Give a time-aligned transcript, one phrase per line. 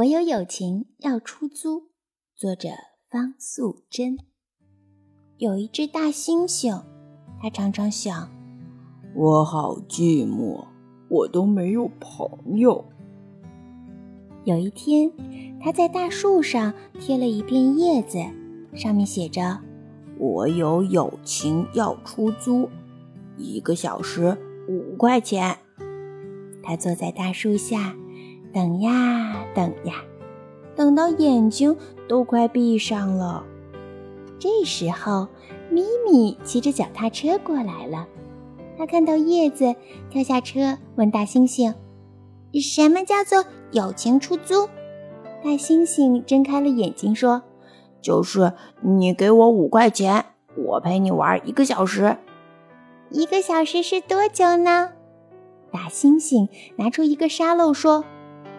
[0.00, 1.90] 我有友情要出租，
[2.34, 2.70] 作者
[3.10, 4.16] 方素珍。
[5.36, 6.84] 有一只大猩猩，
[7.38, 8.30] 它常常想：
[9.14, 10.64] 我好寂寞，
[11.10, 12.82] 我都没有朋友。
[14.44, 15.12] 有一天，
[15.60, 18.18] 它在大树上贴了一片叶子，
[18.74, 19.60] 上面写着
[20.18, 22.70] ：“我有友情要出租，
[23.36, 25.58] 一个小时五块钱。”
[26.64, 27.94] 它坐在大树下。
[28.52, 30.02] 等呀等呀，
[30.74, 31.76] 等到眼睛
[32.08, 33.44] 都快闭上了。
[34.38, 35.28] 这时候，
[35.70, 38.08] 咪咪骑着脚踏车过来了。
[38.76, 39.74] 他看到叶子，
[40.10, 41.74] 跳下车问大猩猩
[42.58, 44.66] ：“什么叫做友情出租？”
[45.44, 47.42] 大猩猩睁开了眼睛说
[48.00, 50.24] ：“就是你给我五块钱，
[50.56, 52.16] 我陪你玩一个小时。
[53.10, 54.92] 一个小时是多久呢？”
[55.70, 58.04] 大猩猩拿出一个沙漏说。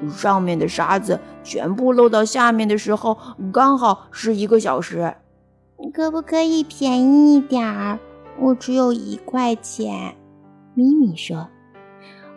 [0.09, 3.17] 上面的沙子全部漏到下面的时候，
[3.51, 5.15] 刚好是一个小时。
[5.93, 7.99] 可不可以便宜一点儿？
[8.39, 10.15] 我只有一块钱。
[10.73, 11.47] 咪咪说：“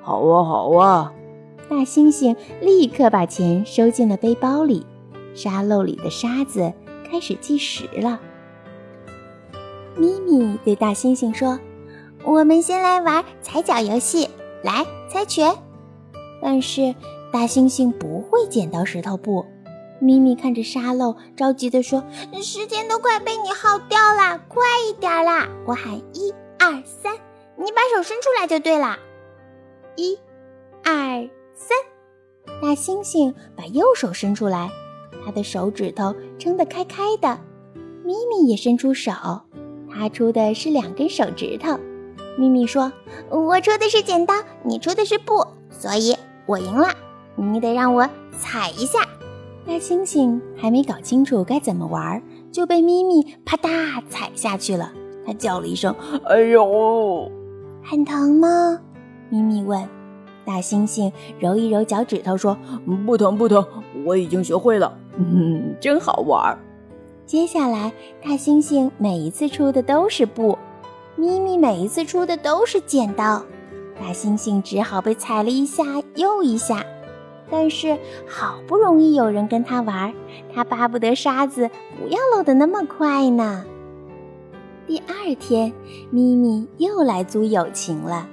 [0.03, 1.13] 好啊，好啊。”
[1.71, 4.87] 大猩猩立刻把钱收进了背包里。
[5.35, 6.73] 沙漏里的沙子
[7.11, 8.21] 开始计时了。
[9.97, 11.59] 咪咪对大猩猩说
[12.25, 14.29] ：“我们先来玩踩脚游戏，
[14.63, 15.55] 来猜拳。”
[16.45, 16.95] 但是。
[17.33, 19.45] 大猩猩不会剪刀石头布，
[19.99, 22.05] 咪咪看着沙漏，着急地说
[22.41, 25.49] ：“时间都快被你耗掉了，快一点啦！
[25.67, 27.13] 我喊一二三，
[27.57, 28.97] 你把手伸出来就对了。
[29.97, 30.17] 一、
[30.85, 31.77] 二、三。”
[32.63, 34.71] 大猩猩把右手伸出来，
[35.27, 37.41] 他的手指头撑得开开的。
[38.05, 39.11] 咪咪也伸出手，
[39.93, 41.77] 他出的是两根手指头。
[42.39, 42.93] 咪咪说
[43.29, 46.89] ：“我出的是剪刀，你出的是布，所以我赢了。”
[47.37, 49.01] 你得让我踩一下，
[49.67, 54.93] 大猩猩还没搞清楚该怎么玩，就被咪咪啪嗒踩下去了。
[55.27, 55.93] 他叫了一声
[56.31, 57.29] ：“哎呦，
[57.83, 58.79] 很疼吗？”
[59.31, 59.89] 咪咪问。
[60.45, 61.11] 大猩猩
[61.41, 62.57] 揉一揉脚趾头说
[63.07, 63.67] ：“不疼不疼，
[64.05, 66.57] 我已经学会了，嗯，真好玩。”
[67.27, 70.59] 接下来，大猩猩每一次出的都是布，
[71.17, 73.43] 咪咪每一次出的都是剪刀，
[73.99, 75.85] 大猩猩只好被踩了一下
[76.15, 76.85] 又一下。
[77.51, 80.15] 但是好不容易有人跟他玩，
[80.53, 83.65] 他巴不得沙子不要漏得那么快呢。
[84.87, 85.73] 第二天，
[86.11, 88.29] 咪咪又来租友情了。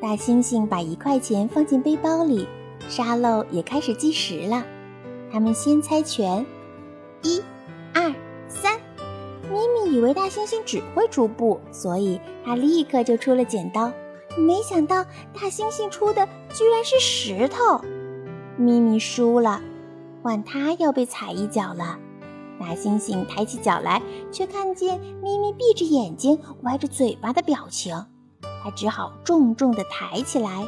[0.00, 2.46] 大猩猩把一块钱放进背包里，
[2.88, 4.64] 沙漏也开始计时了。
[5.32, 6.44] 他们先猜拳，
[7.22, 7.40] 一、
[7.94, 8.12] 二、
[8.48, 8.78] 三。
[9.50, 13.92] 咪咪以为大猩猩只会出布，所以他立刻就出了剪刀。
[14.36, 17.80] 没想到大猩猩出的居然是石头。
[18.58, 19.60] 咪咪输了，
[20.22, 21.98] 换他要被踩一脚了。
[22.58, 24.02] 大猩猩抬起脚来，
[24.32, 27.94] 却看见咪咪闭着眼睛、歪着嘴巴的表情。
[28.62, 30.66] 他只好重重地抬起来，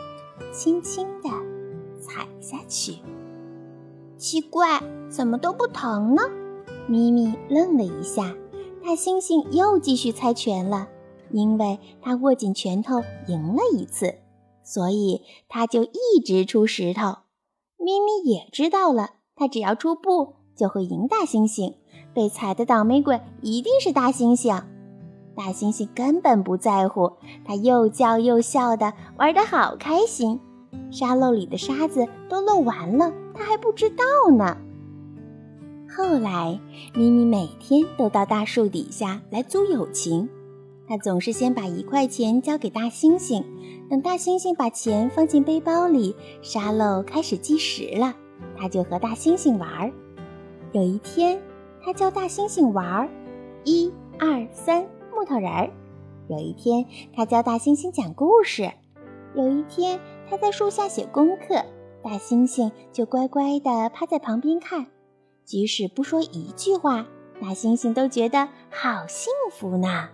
[0.52, 1.28] 轻轻地
[2.00, 2.98] 踩下去。
[4.16, 6.22] 奇怪，怎么都不疼呢？
[6.86, 8.34] 咪咪愣了一下。
[8.84, 10.88] 大猩猩又继续猜拳了，
[11.30, 14.14] 因为他握紧拳头赢了一次，
[14.62, 17.18] 所以他就一直出石头。
[17.78, 21.74] 咪咪也知道了，他只要出布就会赢大猩猩，
[22.12, 24.62] 被踩的倒霉鬼一定是大猩猩。
[25.36, 27.12] 大猩猩根本不在乎，
[27.44, 30.40] 他又叫又笑的玩得好开心。
[30.90, 34.04] 沙漏里的沙子都漏完了，他还不知道
[34.36, 34.56] 呢。
[35.96, 36.60] 后来，
[36.94, 40.28] 咪咪每天都到大树底下来租友情。
[40.88, 43.44] 他总是先把一块钱交给大猩猩，
[43.90, 48.14] 等大猩猩把钱放进背包里，沙漏开始计时了，
[48.56, 49.92] 他就和大猩猩玩。
[50.72, 51.40] 有一天，
[51.82, 53.08] 他教大猩猩玩
[53.64, 55.70] 一二三木头人儿；
[56.28, 58.70] 有一天，他教大猩猩讲故事；
[59.34, 60.00] 有一天，
[60.30, 61.66] 他在树下写功课，
[62.02, 64.86] 大猩猩就乖乖地趴在旁边看，
[65.44, 67.06] 即使不说一句话，
[67.42, 70.08] 大猩猩都觉得好幸福呢。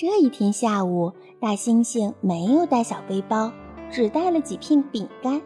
[0.00, 3.50] 这一天下午，大猩猩没有带小背包，
[3.90, 5.42] 只带了几片饼干，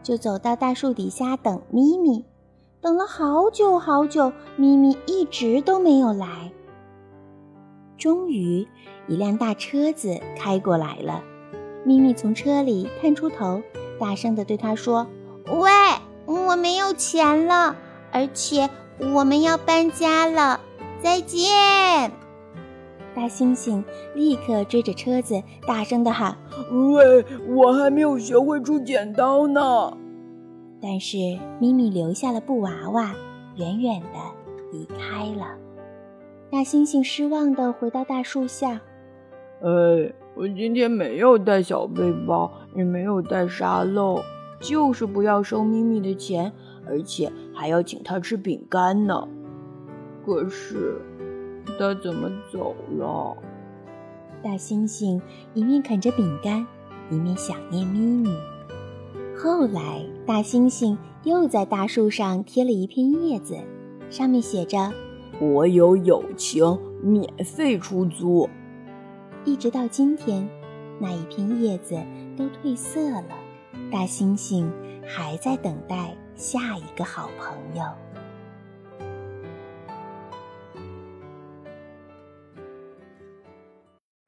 [0.00, 2.24] 就走到大树底下等咪咪。
[2.80, 6.52] 等了好久好久，咪咪一直都没有来。
[7.98, 8.68] 终于，
[9.08, 11.24] 一辆大车子开过来了，
[11.84, 13.60] 咪咪从车里探出头，
[13.98, 15.08] 大声地对他说
[15.50, 15.68] ：“喂，
[16.26, 17.74] 我没有钱了，
[18.12, 18.70] 而且
[19.00, 20.60] 我们要搬家了，
[21.02, 22.12] 再见。”
[23.16, 23.82] 大猩猩
[24.14, 26.36] 立刻追着车子，大声地喊
[26.92, 29.96] ：“喂，我还没有学会出剪刀呢！”
[30.82, 31.16] 但是
[31.58, 33.14] 咪咪留下了布娃娃，
[33.56, 34.18] 远远的
[34.70, 35.56] 离开了。
[36.50, 38.82] 大猩猩失望的回到大树下。
[39.62, 44.20] 哎，我今天没有带小背包，也没有带沙漏，
[44.60, 46.52] 就是不要收咪咪的钱，
[46.86, 49.26] 而且还要请他吃饼干呢。
[50.26, 51.00] 可是，
[51.78, 53.36] 他怎么走了？
[54.42, 55.20] 大猩猩
[55.54, 56.66] 一面啃着饼干，
[57.10, 58.30] 一面想念咪咪。
[59.36, 63.56] 后来，大猩猩又在大树上贴了一片叶子，
[64.08, 64.92] 上面写着
[65.40, 68.48] ：“我有友情，免费出租。”
[69.44, 70.48] 一直到今天，
[70.98, 71.96] 那一片叶子
[72.36, 73.24] 都褪色了，
[73.92, 74.70] 大猩猩
[75.06, 77.84] 还在等待下一个好朋友。